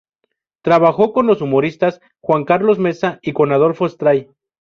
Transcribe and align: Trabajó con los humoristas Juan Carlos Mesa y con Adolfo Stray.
Trabajó 0.63 1.13
con 1.13 1.27
los 1.27 1.41
humoristas 1.43 2.01
Juan 2.21 2.43
Carlos 2.43 2.79
Mesa 2.79 3.19
y 3.21 3.33
con 3.33 3.51
Adolfo 3.51 3.87
Stray. 3.87 4.31